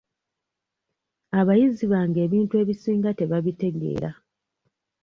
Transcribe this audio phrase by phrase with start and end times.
[1.39, 4.09] Abayizi bange ebintu ebisinga tebabitegeera.